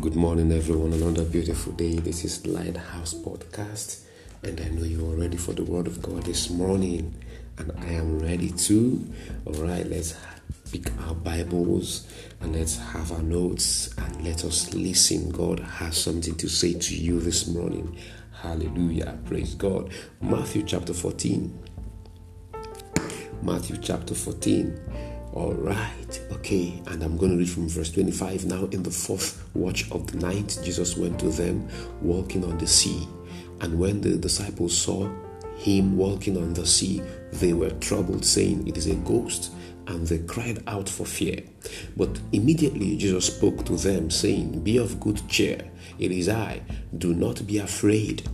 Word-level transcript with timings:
Good 0.00 0.14
morning, 0.14 0.52
everyone. 0.52 0.92
Another 0.92 1.24
beautiful 1.24 1.72
day. 1.72 1.96
This 1.96 2.24
is 2.24 2.46
Lighthouse 2.46 3.14
Podcast, 3.14 4.04
and 4.44 4.60
I 4.60 4.68
know 4.68 4.84
you're 4.84 5.16
ready 5.16 5.36
for 5.36 5.54
the 5.54 5.64
Word 5.64 5.88
of 5.88 6.00
God 6.00 6.22
this 6.22 6.50
morning, 6.50 7.16
and 7.58 7.72
I 7.80 7.94
am 7.94 8.20
ready 8.20 8.52
too. 8.52 9.12
All 9.44 9.54
right, 9.54 9.84
let's 9.84 10.14
pick 10.70 10.92
our 11.00 11.16
Bibles 11.16 12.06
and 12.40 12.54
let's 12.54 12.78
have 12.78 13.10
our 13.10 13.22
notes 13.22 13.92
and 13.98 14.24
let 14.24 14.44
us 14.44 14.72
listen. 14.72 15.30
God 15.30 15.58
has 15.58 15.96
something 15.96 16.36
to 16.36 16.48
say 16.48 16.74
to 16.74 16.94
you 16.94 17.18
this 17.18 17.48
morning. 17.48 17.98
Hallelujah. 18.40 19.18
Praise 19.24 19.56
God. 19.56 19.92
Matthew 20.20 20.62
chapter 20.62 20.94
14. 20.94 21.58
Matthew 23.42 23.76
chapter 23.78 24.14
14. 24.14 24.80
All 25.38 25.54
right, 25.54 26.20
okay, 26.32 26.82
and 26.88 27.00
I'm 27.00 27.16
going 27.16 27.30
to 27.30 27.38
read 27.38 27.48
from 27.48 27.68
verse 27.68 27.92
25. 27.92 28.46
Now, 28.46 28.64
in 28.72 28.82
the 28.82 28.90
fourth 28.90 29.48
watch 29.54 29.88
of 29.92 30.08
the 30.08 30.18
night, 30.18 30.58
Jesus 30.64 30.96
went 30.96 31.20
to 31.20 31.28
them 31.28 31.68
walking 32.02 32.42
on 32.42 32.58
the 32.58 32.66
sea. 32.66 33.06
And 33.60 33.78
when 33.78 34.00
the 34.00 34.16
disciples 34.16 34.76
saw 34.76 35.08
him 35.56 35.96
walking 35.96 36.36
on 36.36 36.54
the 36.54 36.66
sea, 36.66 37.02
they 37.34 37.52
were 37.52 37.70
troubled, 37.78 38.24
saying, 38.24 38.66
It 38.66 38.76
is 38.76 38.88
a 38.88 38.96
ghost. 38.96 39.52
And 39.86 40.04
they 40.08 40.18
cried 40.18 40.60
out 40.66 40.88
for 40.88 41.06
fear. 41.06 41.40
But 41.96 42.18
immediately 42.32 42.96
Jesus 42.96 43.26
spoke 43.26 43.64
to 43.66 43.76
them, 43.76 44.10
saying, 44.10 44.64
Be 44.64 44.78
of 44.78 44.98
good 44.98 45.22
cheer, 45.28 45.70
it 46.00 46.10
is 46.10 46.28
I, 46.28 46.62
do 46.98 47.14
not 47.14 47.46
be 47.46 47.58
afraid. 47.58 48.28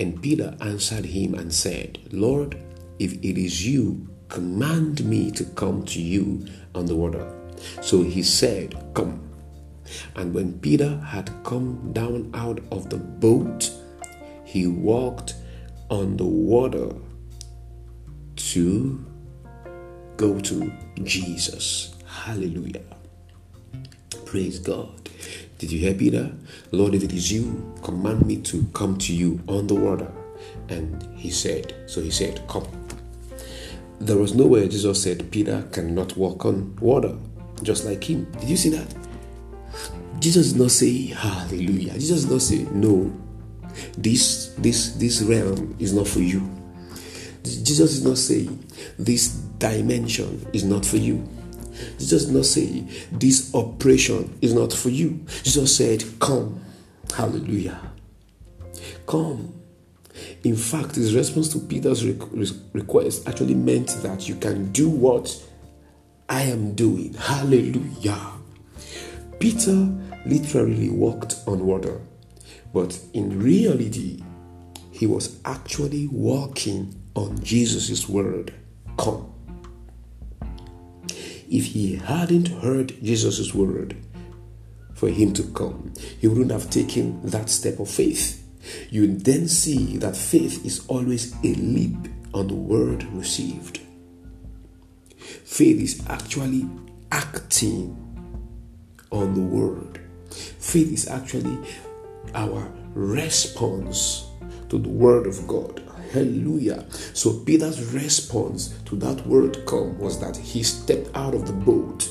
And 0.00 0.20
Peter 0.20 0.56
answered 0.60 1.04
him 1.04 1.34
and 1.34 1.54
said, 1.54 2.00
Lord, 2.10 2.60
if 2.98 3.12
it 3.12 3.40
is 3.40 3.64
you, 3.64 4.08
command 4.30 5.04
me 5.04 5.30
to 5.32 5.44
come 5.44 5.84
to 5.84 6.00
you 6.00 6.46
on 6.74 6.86
the 6.86 6.96
water. 6.96 7.30
So 7.82 8.02
he 8.02 8.22
said, 8.22 8.74
Come. 8.94 9.20
And 10.14 10.32
when 10.32 10.58
Peter 10.60 10.96
had 10.98 11.30
come 11.44 11.92
down 11.92 12.30
out 12.32 12.60
of 12.70 12.88
the 12.88 12.96
boat, 12.96 13.70
he 14.44 14.66
walked 14.66 15.34
on 15.90 16.16
the 16.16 16.24
water 16.24 16.88
to 18.36 19.04
go 20.16 20.38
to 20.40 20.72
Jesus. 21.02 21.94
Hallelujah. 22.06 22.82
Praise 24.24 24.58
God. 24.58 25.08
Did 25.58 25.72
you 25.72 25.78
hear 25.78 25.94
Peter? 25.94 26.32
Lord, 26.70 26.94
if 26.94 27.02
it 27.02 27.12
is 27.12 27.30
you, 27.32 27.74
command 27.82 28.24
me 28.24 28.40
to 28.42 28.64
come 28.72 28.96
to 28.98 29.14
you 29.14 29.40
on 29.48 29.66
the 29.66 29.74
water. 29.74 30.10
And 30.68 31.02
he 31.16 31.30
said, 31.30 31.74
So 31.86 32.00
he 32.00 32.10
said, 32.10 32.46
Come. 32.48 32.66
There 34.00 34.16
was 34.16 34.34
nowhere 34.34 34.66
Jesus 34.66 35.02
said 35.02 35.30
Peter 35.30 35.62
cannot 35.72 36.16
walk 36.16 36.44
on 36.46 36.74
water, 36.76 37.16
just 37.62 37.84
like 37.84 38.02
him. 38.08 38.24
Did 38.40 38.48
you 38.48 38.56
see 38.56 38.70
that? 38.70 38.94
Jesus 40.18 40.52
did 40.52 40.60
not 40.60 40.70
say 40.70 41.06
hallelujah. 41.08 41.94
Jesus 41.94 42.24
did 42.24 42.32
not 42.32 42.42
say 42.42 42.66
no. 42.72 43.12
This 43.96 44.54
this 44.58 44.92
this 44.92 45.22
realm 45.22 45.76
is 45.78 45.92
not 45.92 46.08
for 46.08 46.20
you. 46.20 46.40
Jesus 47.44 47.98
did 47.98 48.08
not 48.08 48.18
say 48.18 48.48
this 48.98 49.28
dimension 49.58 50.46
is 50.52 50.64
not 50.64 50.84
for 50.84 50.96
you. 50.96 51.26
Jesus 51.98 52.26
did 52.26 52.34
not 52.34 52.44
say 52.46 52.84
this 53.12 53.54
operation 53.54 54.36
is 54.40 54.54
not 54.54 54.72
for 54.72 54.88
you. 54.90 55.24
Jesus 55.42 55.76
said, 55.76 56.04
Come. 56.18 56.60
Hallelujah. 57.14 57.80
Come. 59.06 59.59
In 60.44 60.56
fact, 60.56 60.94
his 60.96 61.14
response 61.14 61.48
to 61.50 61.58
Peter's 61.58 62.04
request 62.04 63.28
actually 63.28 63.54
meant 63.54 63.88
that 64.02 64.28
you 64.28 64.34
can 64.36 64.72
do 64.72 64.88
what 64.88 65.42
I 66.28 66.42
am 66.42 66.74
doing. 66.74 67.14
Hallelujah. 67.14 68.32
Peter 69.38 69.88
literally 70.26 70.90
walked 70.90 71.36
on 71.46 71.66
water, 71.66 72.00
but 72.72 72.98
in 73.14 73.38
reality, 73.38 74.22
he 74.90 75.06
was 75.06 75.40
actually 75.44 76.06
walking 76.08 76.94
on 77.14 77.42
Jesus' 77.42 78.08
word. 78.08 78.54
Come. 78.98 79.32
If 81.50 81.66
he 81.66 81.96
hadn't 81.96 82.48
heard 82.48 82.94
Jesus' 83.02 83.52
word 83.54 83.96
for 84.94 85.08
him 85.08 85.32
to 85.32 85.42
come, 85.42 85.92
he 86.20 86.28
wouldn't 86.28 86.50
have 86.52 86.70
taken 86.70 87.20
that 87.26 87.48
step 87.50 87.80
of 87.80 87.88
faith 87.88 88.39
you 88.90 89.06
then 89.06 89.48
see 89.48 89.96
that 89.98 90.16
faith 90.16 90.64
is 90.64 90.86
always 90.88 91.34
a 91.44 91.54
leap 91.54 92.08
on 92.34 92.48
the 92.48 92.54
word 92.54 93.04
received. 93.12 93.80
Faith 95.18 95.80
is 95.80 96.06
actually 96.08 96.68
acting 97.10 97.96
on 99.10 99.34
the 99.34 99.40
word. 99.40 100.00
Faith 100.30 100.92
is 100.92 101.08
actually 101.08 101.58
our 102.34 102.70
response 102.94 104.26
to 104.68 104.78
the 104.78 104.88
word 104.88 105.26
of 105.26 105.46
God. 105.46 105.82
Hallelujah. 106.12 106.84
So 106.90 107.32
Peter's 107.40 107.92
response 107.92 108.74
to 108.86 108.96
that 108.96 109.24
word 109.26 109.64
come 109.66 109.98
was 109.98 110.20
that 110.20 110.36
he 110.36 110.62
stepped 110.62 111.14
out 111.16 111.34
of 111.34 111.46
the 111.46 111.52
boat 111.52 112.08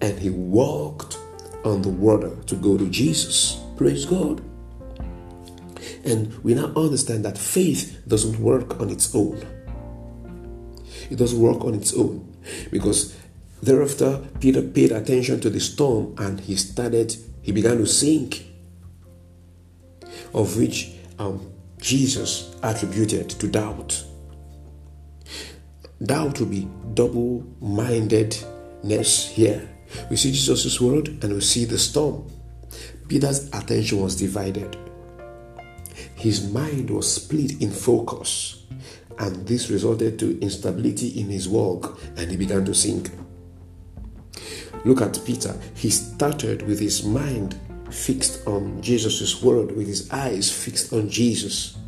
and 0.00 0.18
he 0.18 0.30
walked 0.30 1.18
on 1.64 1.82
the 1.82 1.88
water 1.88 2.34
to 2.46 2.54
go 2.56 2.78
to 2.78 2.88
Jesus. 2.88 3.60
Praise 3.76 4.06
God. 4.06 4.42
And 6.04 6.42
we 6.44 6.54
now 6.54 6.72
understand 6.76 7.24
that 7.24 7.38
faith 7.38 8.02
doesn't 8.06 8.38
work 8.40 8.80
on 8.80 8.90
its 8.90 9.14
own. 9.14 9.44
It 11.10 11.16
doesn't 11.16 11.40
work 11.40 11.64
on 11.64 11.74
its 11.74 11.94
own 11.94 12.36
because 12.70 13.16
thereafter 13.62 14.22
Peter 14.40 14.62
paid 14.62 14.92
attention 14.92 15.40
to 15.40 15.50
the 15.50 15.60
storm 15.60 16.14
and 16.18 16.40
he 16.40 16.56
started, 16.56 17.16
he 17.42 17.52
began 17.52 17.78
to 17.78 17.86
sink, 17.86 18.46
of 20.34 20.56
which 20.56 20.92
um, 21.18 21.52
Jesus 21.80 22.54
attributed 22.62 23.30
to 23.30 23.48
doubt. 23.48 24.04
Doubt 26.02 26.38
will 26.38 26.46
be 26.46 26.68
double 26.94 27.44
mindedness 27.60 29.28
here. 29.28 29.68
We 30.10 30.16
see 30.16 30.30
Jesus' 30.30 30.80
word 30.80 31.08
and 31.22 31.32
we 31.32 31.40
see 31.40 31.64
the 31.64 31.78
storm. 31.78 32.30
Peter's 33.08 33.48
attention 33.48 34.00
was 34.00 34.14
divided. 34.16 34.76
His 36.18 36.52
mind 36.52 36.90
was 36.90 37.14
split 37.14 37.62
in 37.62 37.70
focus, 37.70 38.64
and 39.20 39.46
this 39.46 39.70
resulted 39.70 40.18
to 40.18 40.40
instability 40.40 41.20
in 41.20 41.28
his 41.28 41.48
walk, 41.48 42.00
and 42.16 42.28
he 42.28 42.36
began 42.36 42.64
to 42.64 42.74
sink. 42.74 43.10
Look 44.84 45.00
at 45.00 45.20
Peter. 45.24 45.54
He 45.76 45.90
started 45.90 46.62
with 46.62 46.80
his 46.80 47.04
mind 47.04 47.56
fixed 47.88 48.46
on 48.48 48.82
Jesus' 48.82 49.40
word, 49.40 49.76
with 49.76 49.86
his 49.86 50.10
eyes 50.10 50.50
fixed 50.50 50.92
on 50.92 51.08
Jesus, 51.08 51.78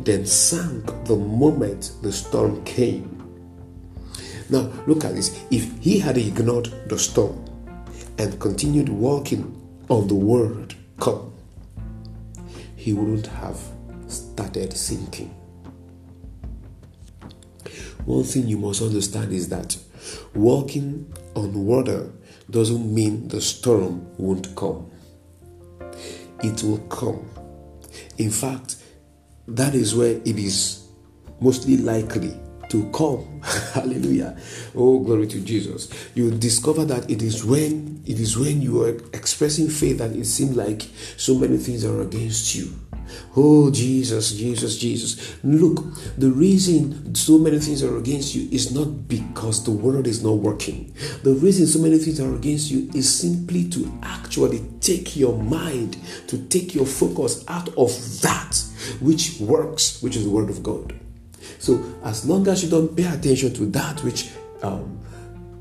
then 0.00 0.26
sank 0.26 0.84
the 1.06 1.16
moment 1.16 1.92
the 2.02 2.12
storm 2.12 2.62
came. 2.64 3.08
Now, 4.50 4.70
look 4.86 5.04
at 5.06 5.14
this. 5.14 5.42
If 5.50 5.78
he 5.80 5.98
had 5.98 6.18
ignored 6.18 6.70
the 6.88 6.98
storm 6.98 7.42
and 8.18 8.38
continued 8.38 8.90
walking 8.90 9.58
on 9.88 10.08
the 10.08 10.14
word, 10.14 10.74
come, 11.00 11.31
he 12.82 12.92
wouldn't 12.92 13.28
have 13.28 13.60
started 14.08 14.76
sinking. 14.76 15.32
One 18.04 18.24
thing 18.24 18.48
you 18.48 18.58
must 18.58 18.82
understand 18.82 19.32
is 19.32 19.48
that 19.50 19.78
walking 20.34 21.14
on 21.36 21.54
water 21.64 22.10
doesn't 22.50 22.92
mean 22.92 23.28
the 23.28 23.40
storm 23.40 24.04
won't 24.18 24.56
come. 24.56 24.90
It 26.42 26.64
will 26.64 26.80
come. 26.88 27.30
In 28.18 28.32
fact, 28.32 28.74
that 29.46 29.76
is 29.76 29.94
where 29.94 30.16
it 30.16 30.36
is 30.36 30.84
mostly 31.40 31.76
likely 31.76 32.36
to 32.72 32.90
come. 32.90 33.42
Hallelujah. 33.74 34.34
Oh, 34.74 34.98
glory 35.00 35.26
to 35.26 35.40
Jesus. 35.40 35.92
You 36.14 36.30
discover 36.30 36.86
that 36.86 37.10
it 37.10 37.20
is 37.22 37.44
when 37.44 38.02
it 38.06 38.18
is 38.18 38.38
when 38.38 38.62
you 38.62 38.82
are 38.82 38.96
expressing 39.12 39.68
faith 39.68 39.98
that 39.98 40.12
it 40.12 40.24
seems 40.24 40.56
like 40.56 40.82
so 41.18 41.34
many 41.34 41.58
things 41.58 41.84
are 41.84 42.00
against 42.00 42.54
you. 42.54 42.72
Oh, 43.36 43.70
Jesus, 43.70 44.32
Jesus, 44.32 44.78
Jesus. 44.78 45.36
Look, 45.44 45.84
the 46.16 46.30
reason 46.30 47.14
so 47.14 47.36
many 47.36 47.58
things 47.58 47.82
are 47.82 47.98
against 47.98 48.34
you 48.34 48.48
is 48.50 48.72
not 48.74 49.06
because 49.06 49.64
the 49.64 49.70
world 49.70 50.06
is 50.06 50.24
not 50.24 50.38
working. 50.38 50.94
The 51.24 51.34
reason 51.34 51.66
so 51.66 51.78
many 51.78 51.98
things 51.98 52.20
are 52.20 52.34
against 52.34 52.70
you 52.70 52.88
is 52.94 53.12
simply 53.12 53.68
to 53.68 53.92
actually 54.02 54.66
take 54.80 55.14
your 55.14 55.36
mind, 55.36 55.98
to 56.28 56.38
take 56.46 56.74
your 56.74 56.86
focus 56.86 57.44
out 57.48 57.68
of 57.76 57.90
that 58.22 58.56
which 59.02 59.38
works, 59.40 60.02
which 60.02 60.16
is 60.16 60.24
the 60.24 60.30
word 60.30 60.48
of 60.48 60.62
God. 60.62 60.98
So 61.62 61.80
as 62.02 62.26
long 62.26 62.48
as 62.48 62.64
you 62.64 62.70
don't 62.70 62.90
pay 62.96 63.04
attention 63.04 63.54
to 63.54 63.66
that 63.66 64.02
which 64.02 64.32
um, 64.62 64.98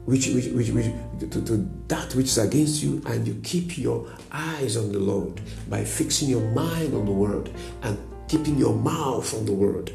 which, 0.05 0.29
which, 0.29 0.47
which, 0.47 0.69
which 0.71 0.87
to, 1.29 1.45
to, 1.45 1.69
that 1.89 2.15
which 2.15 2.25
is 2.25 2.39
against 2.39 2.81
you, 2.81 3.03
and 3.05 3.27
you 3.27 3.39
keep 3.43 3.77
your 3.77 4.09
eyes 4.31 4.77
on 4.77 4.91
the 4.91 4.97
Lord 4.97 5.39
by 5.69 5.83
fixing 5.83 6.27
your 6.27 6.41
mind 6.41 6.95
on 6.95 7.05
the 7.05 7.11
word 7.11 7.51
and 7.83 7.99
keeping 8.27 8.57
your 8.57 8.73
mouth 8.73 9.31
on 9.35 9.45
the 9.45 9.53
word. 9.53 9.91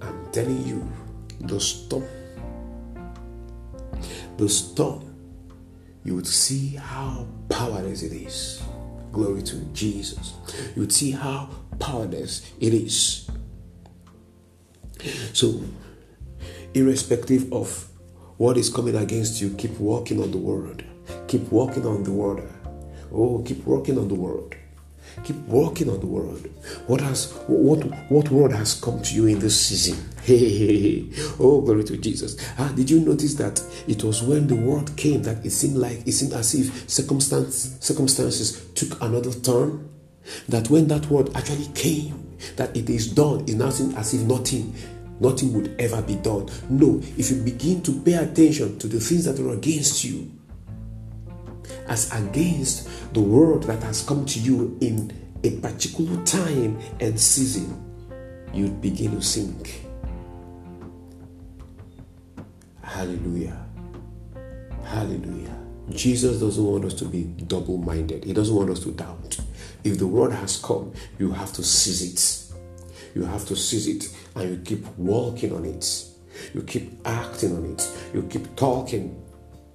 I'm 0.00 0.26
telling 0.32 0.66
you, 0.66 0.90
the 1.38 1.60
storm, 1.60 2.04
the 4.38 4.48
storm, 4.48 5.14
you 6.02 6.16
would 6.16 6.26
see 6.26 6.74
how 6.74 7.28
powerless 7.48 8.02
it 8.02 8.12
is. 8.12 8.60
glory 9.12 9.42
to 9.42 9.56
Jesus. 9.72 10.34
You 10.74 10.82
would 10.82 10.92
see 10.92 11.12
how 11.12 11.48
powerless 11.78 12.50
it 12.58 12.74
is. 12.74 13.30
So, 15.32 15.62
irrespective 16.74 17.52
of 17.52 17.88
what 18.36 18.56
is 18.56 18.70
coming 18.70 18.96
against 18.96 19.40
you, 19.40 19.54
keep 19.54 19.78
walking 19.78 20.22
on 20.22 20.30
the 20.30 20.38
word. 20.38 20.84
Keep 21.28 21.50
walking 21.52 21.86
on 21.86 22.04
the 22.04 22.12
word. 22.12 22.48
Oh, 23.12 23.42
keep 23.46 23.64
working 23.64 23.98
on 23.98 24.08
the 24.08 24.14
word. 24.14 24.56
Keep 25.24 25.36
working 25.46 25.90
on 25.90 26.00
the 26.00 26.06
word. 26.06 26.50
What 26.86 27.00
has 27.02 27.32
what 27.46 27.84
what 28.10 28.30
word 28.30 28.52
has 28.52 28.74
come 28.80 29.02
to 29.02 29.14
you 29.14 29.26
in 29.26 29.38
this 29.38 29.58
season? 29.66 30.08
Hey, 30.22 30.38
hey, 30.38 30.78
hey. 30.80 31.08
oh 31.40 31.60
glory 31.62 31.82
to 31.82 31.96
Jesus. 31.96 32.36
Ah, 32.56 32.72
did 32.76 32.88
you 32.88 33.00
notice 33.00 33.34
that 33.34 33.60
it 33.88 34.04
was 34.04 34.22
when 34.22 34.46
the 34.46 34.54
word 34.54 34.96
came 34.96 35.20
that 35.24 35.44
it 35.44 35.50
seemed 35.50 35.76
like 35.76 36.06
it 36.06 36.12
seemed 36.12 36.32
as 36.32 36.54
if 36.54 36.88
circumstance 36.88 37.76
circumstances 37.80 38.64
took 38.74 39.02
another 39.02 39.32
turn? 39.32 39.88
That 40.48 40.70
when 40.70 40.86
that 40.88 41.06
word 41.06 41.34
actually 41.34 41.66
came, 41.74 42.31
that 42.56 42.76
it 42.76 42.88
is 42.90 43.08
done, 43.12 43.44
it 43.48 43.54
now 43.54 43.70
seemed 43.70 43.96
as 43.96 44.14
if 44.14 44.22
nothing 44.22 44.74
nothing 45.20 45.52
would 45.54 45.74
ever 45.78 46.02
be 46.02 46.16
done. 46.16 46.48
No, 46.68 47.00
if 47.16 47.30
you 47.30 47.42
begin 47.42 47.80
to 47.82 48.00
pay 48.02 48.14
attention 48.14 48.78
to 48.78 48.88
the 48.88 48.98
things 48.98 49.24
that 49.24 49.38
are 49.38 49.52
against 49.52 50.04
you, 50.04 50.30
as 51.86 52.12
against 52.12 53.14
the 53.14 53.20
word 53.20 53.62
that 53.64 53.82
has 53.82 54.02
come 54.02 54.26
to 54.26 54.40
you 54.40 54.76
in 54.80 55.12
a 55.44 55.50
particular 55.58 56.22
time 56.24 56.78
and 57.00 57.18
season, 57.18 57.78
you'd 58.52 58.80
begin 58.80 59.12
to 59.12 59.22
sink. 59.22 59.84
Hallelujah. 62.82 63.64
Hallelujah. 64.84 65.58
Jesus 65.90 66.40
doesn't 66.40 66.64
want 66.64 66.84
us 66.84 66.94
to 66.94 67.04
be 67.04 67.24
double 67.24 67.78
minded, 67.78 68.24
He 68.24 68.32
doesn't 68.32 68.54
want 68.54 68.70
us 68.70 68.80
to 68.80 68.92
doubt. 68.92 69.38
If 69.84 69.98
the 69.98 70.06
word 70.06 70.32
has 70.32 70.58
come, 70.58 70.92
you 71.18 71.32
have 71.32 71.52
to 71.54 71.62
seize 71.62 72.02
it. 72.02 72.56
You 73.14 73.24
have 73.24 73.44
to 73.46 73.56
seize 73.56 73.88
it 73.88 74.16
and 74.34 74.50
you 74.50 74.56
keep 74.64 74.86
walking 74.96 75.52
on 75.52 75.64
it. 75.64 76.04
You 76.54 76.62
keep 76.62 76.92
acting 77.04 77.56
on 77.56 77.64
it. 77.72 77.90
You 78.14 78.22
keep 78.22 78.54
talking 78.56 79.22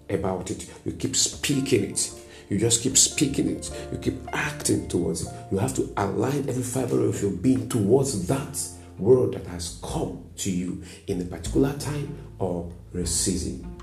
about 0.09 0.49
it. 0.49 0.69
You 0.85 0.93
keep 0.93 1.15
speaking 1.15 1.91
it. 1.91 2.11
You 2.49 2.57
just 2.57 2.81
keep 2.81 2.97
speaking 2.97 3.49
it. 3.49 3.69
You 3.91 3.97
keep 3.97 4.15
acting 4.31 4.87
towards 4.87 5.27
it. 5.27 5.33
You 5.51 5.57
have 5.57 5.75
to 5.75 5.91
align 5.97 6.47
every 6.47 6.63
fiber 6.63 7.01
of 7.01 7.21
your 7.21 7.31
being 7.31 7.67
towards 7.67 8.27
that 8.27 8.59
word 8.97 9.33
that 9.33 9.45
has 9.47 9.79
come 9.83 10.23
to 10.37 10.51
you 10.51 10.81
in 11.07 11.21
a 11.21 11.25
particular 11.25 11.73
time 11.77 12.17
or 12.39 12.71
a 12.95 13.05
season. 13.05 13.75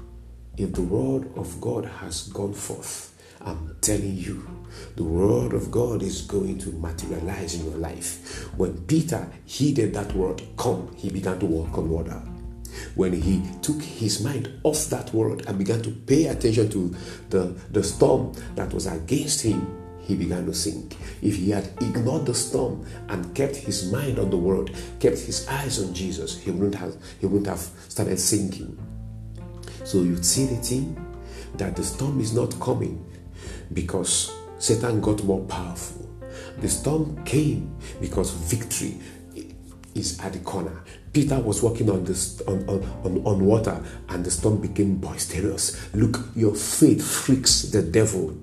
If 0.57 0.73
the 0.73 0.83
word 0.83 1.31
of 1.37 1.61
God 1.61 1.85
has 1.85 2.29
gone 2.29 2.55
forth, 2.55 3.14
I'm 3.45 3.77
telling 3.81 4.17
you, 4.17 4.47
the 4.97 5.05
word 5.05 5.53
of 5.53 5.71
God 5.71 6.03
is 6.03 6.23
going 6.23 6.59
to 6.59 6.73
materialize 6.73 7.55
in 7.55 7.67
your 7.67 7.79
life. 7.79 8.49
When 8.57 8.79
Peter 8.87 9.29
heeded 9.45 9.95
that 9.95 10.15
word, 10.15 10.43
come, 10.57 10.95
he 10.97 11.11
began 11.11 11.39
to 11.41 11.47
walk 11.47 11.77
on 11.79 11.91
water 11.91 12.23
when 12.95 13.13
he 13.13 13.43
took 13.63 13.81
his 13.83 14.23
mind 14.23 14.53
off 14.63 14.87
that 14.87 15.13
word 15.13 15.45
and 15.47 15.59
began 15.59 15.83
to 15.83 15.91
pay 15.91 16.27
attention 16.27 16.69
to 16.71 16.95
the, 17.31 17.57
the 17.71 17.83
storm 17.83 18.33
that 18.55 18.73
was 18.73 18.87
against 18.87 19.43
him, 19.43 19.81
he 20.01 20.15
began 20.15 20.45
to 20.47 20.55
sink. 20.55 20.97
If 21.23 21.37
he 21.37 21.51
had 21.51 21.65
ignored 21.81 22.27
the 22.27 22.35
storm 22.35 22.87
and 23.09 23.35
kept 23.35 23.57
his 23.57 23.91
mind 23.91 24.19
on 24.19 24.31
the 24.31 24.37
word, 24.37 24.69
kept 25.01 25.19
his 25.19 25.47
eyes 25.49 25.83
on 25.83 25.95
Jesus, 25.95 26.39
he 26.39 26.51
wouldn't 26.51 26.75
have 26.75 26.97
he 27.21 27.27
wouldn't 27.27 27.47
have 27.47 27.67
started 27.89 28.19
sinking. 28.19 28.79
So 29.85 30.03
you 30.03 30.23
see 30.23 30.47
the 30.47 30.57
thing 30.57 30.95
that 31.57 31.77
the 31.77 31.85
storm 31.85 32.21
is 32.21 32.35
not 32.35 32.59
coming 32.61 33.05
because 33.73 34.33
Satan 34.59 35.01
got 35.01 35.23
more 35.25 35.45
powerful. 35.45 36.09
The 36.59 36.69
storm 36.69 37.25
came 37.25 37.77
because 38.01 38.31
victory 38.31 38.99
is 39.95 40.19
at 40.21 40.33
the 40.33 40.39
corner. 40.41 40.83
Peter 41.13 41.39
was 41.39 41.63
walking 41.63 41.89
on 41.91 42.05
this 42.05 42.41
on, 42.43 42.69
on, 42.69 43.23
on, 43.25 43.45
water 43.45 43.81
and 44.09 44.25
the 44.25 44.31
storm 44.31 44.61
became 44.61 44.97
boisterous. 44.97 45.95
Look, 45.95 46.21
your 46.35 46.55
faith 46.55 47.05
freaks 47.07 47.63
the 47.63 47.83
devil 47.83 48.37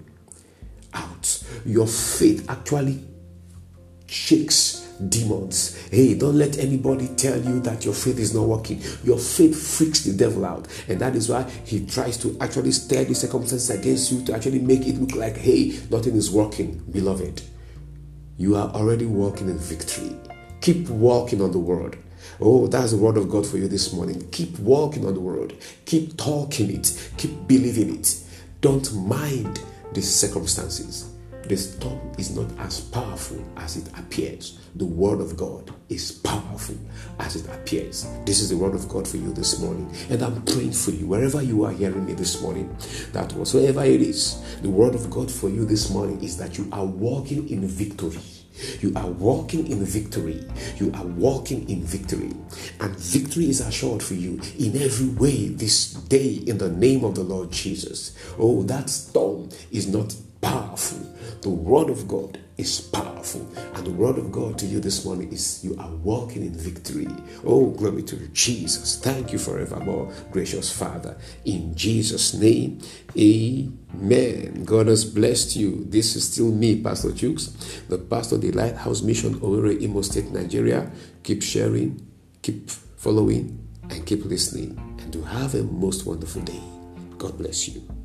out. 0.93 1.43
Your 1.65 1.87
faith 1.87 2.49
actually 2.49 3.03
shakes 4.07 4.80
demons. 5.09 5.77
Hey, 5.89 6.13
don't 6.13 6.37
let 6.37 6.57
anybody 6.57 7.07
tell 7.09 7.39
you 7.39 7.59
that 7.61 7.85
your 7.85 7.93
faith 7.93 8.19
is 8.19 8.33
not 8.33 8.47
working. 8.47 8.81
Your 9.03 9.17
faith 9.17 9.77
freaks 9.77 10.01
the 10.01 10.13
devil 10.13 10.45
out. 10.45 10.67
And 10.87 10.99
that 10.99 11.15
is 11.15 11.29
why 11.29 11.43
he 11.65 11.85
tries 11.85 12.17
to 12.17 12.37
actually 12.39 12.71
stir 12.71 13.05
the 13.05 13.15
circumstances 13.15 13.69
against 13.69 14.11
you 14.11 14.23
to 14.25 14.35
actually 14.35 14.59
make 14.59 14.87
it 14.87 14.95
look 14.95 15.15
like, 15.15 15.37
hey, 15.37 15.79
nothing 15.89 16.15
is 16.15 16.31
working. 16.31 16.83
Beloved, 16.91 17.41
you 18.37 18.55
are 18.55 18.69
already 18.69 19.05
walking 19.05 19.49
in 19.49 19.57
victory. 19.57 20.15
Keep 20.61 20.89
walking 20.89 21.41
on 21.41 21.51
the 21.51 21.59
word. 21.59 21.97
Oh, 22.39 22.67
that's 22.67 22.91
the 22.91 22.97
word 22.97 23.17
of 23.17 23.29
God 23.29 23.45
for 23.45 23.57
you 23.57 23.67
this 23.67 23.93
morning. 23.93 24.27
Keep 24.31 24.59
walking 24.59 25.05
on 25.05 25.13
the 25.13 25.19
word. 25.19 25.55
Keep 25.85 26.17
talking 26.17 26.71
it. 26.71 27.11
Keep 27.17 27.47
believing 27.47 27.99
it. 27.99 28.15
Don't 28.61 28.93
mind 28.95 29.59
the 29.93 30.01
circumstances. 30.01 31.10
The 31.47 31.57
storm 31.57 31.99
is 32.17 32.35
not 32.35 32.47
as 32.59 32.81
powerful 32.81 33.43
as 33.57 33.77
it 33.77 33.87
appears. 33.97 34.59
The 34.75 34.85
word 34.85 35.19
of 35.19 35.35
God 35.35 35.73
is 35.89 36.11
powerful 36.11 36.77
as 37.19 37.35
it 37.35 37.45
appears. 37.53 38.07
This 38.25 38.39
is 38.39 38.49
the 38.49 38.57
word 38.57 38.73
of 38.73 38.87
God 38.87 39.07
for 39.07 39.17
you 39.17 39.33
this 39.33 39.59
morning. 39.59 39.93
And 40.09 40.21
I'm 40.21 40.41
praying 40.43 40.73
for 40.73 40.91
you, 40.91 41.07
wherever 41.07 41.41
you 41.41 41.65
are 41.65 41.71
hearing 41.71 42.05
me 42.05 42.13
this 42.13 42.41
morning, 42.41 42.75
that 43.11 43.33
whatsoever 43.33 43.83
it 43.83 44.01
is, 44.01 44.41
the 44.61 44.69
word 44.69 44.95
of 44.95 45.09
God 45.09 45.29
for 45.29 45.49
you 45.49 45.65
this 45.65 45.89
morning 45.89 46.23
is 46.23 46.37
that 46.37 46.57
you 46.57 46.69
are 46.71 46.85
walking 46.85 47.49
in 47.49 47.67
victory 47.67 48.21
you 48.79 48.93
are 48.95 49.07
walking 49.07 49.67
in 49.67 49.83
victory. 49.83 50.45
You 50.77 50.91
are 50.93 51.05
walking 51.05 51.69
in 51.69 51.83
victory. 51.83 52.31
And 52.79 52.95
victory 52.95 53.49
is 53.49 53.61
assured 53.61 54.03
for 54.03 54.13
you 54.13 54.39
in 54.57 54.75
every 54.81 55.07
way 55.07 55.47
this 55.47 55.93
day 55.93 56.41
in 56.45 56.57
the 56.57 56.69
name 56.69 57.03
of 57.03 57.15
the 57.15 57.23
Lord 57.23 57.51
Jesus. 57.51 58.15
Oh, 58.37 58.63
that 58.63 58.89
storm 58.89 59.49
is 59.71 59.87
not 59.87 60.15
powerful. 60.41 61.00
The 61.41 61.49
word 61.49 61.89
of 61.89 62.07
God 62.07 62.39
is 62.57 62.79
powerful. 62.79 63.41
And 63.73 63.85
the 63.85 63.91
word 63.91 64.19
of 64.19 64.31
God 64.31 64.59
to 64.59 64.67
you 64.67 64.79
this 64.79 65.03
morning 65.03 65.33
is 65.33 65.63
you 65.63 65.75
are 65.79 65.89
walking 65.89 66.45
in 66.45 66.53
victory. 66.53 67.07
Oh, 67.43 67.71
glory 67.71 68.03
to 68.03 68.15
Jesus. 68.27 68.99
Thank 68.99 69.33
you 69.33 69.39
forevermore, 69.39 70.13
gracious 70.31 70.71
Father. 70.71 71.17
In 71.45 71.75
Jesus' 71.75 72.35
name, 72.35 72.79
amen. 73.17 74.65
God 74.65 74.85
has 74.85 75.03
blessed 75.03 75.55
you. 75.55 75.83
This 75.89 76.15
is 76.15 76.31
still 76.31 76.51
me, 76.51 76.79
Pastor 76.79 77.09
Chooks, 77.09 77.87
the 77.87 77.97
pastor 77.97 78.35
of 78.35 78.41
the 78.41 78.51
Lighthouse 78.51 79.01
Mission, 79.01 79.39
Owerri, 79.39 79.81
Imo 79.81 80.03
State, 80.03 80.31
Nigeria. 80.31 80.91
Keep 81.23 81.41
sharing, 81.41 82.05
keep 82.43 82.69
following, 82.69 83.67
and 83.89 84.05
keep 84.05 84.25
listening. 84.25 84.77
And 84.99 85.11
to 85.11 85.23
have 85.23 85.55
a 85.55 85.63
most 85.63 86.05
wonderful 86.05 86.43
day. 86.43 86.61
God 87.17 87.37
bless 87.39 87.67
you. 87.67 88.00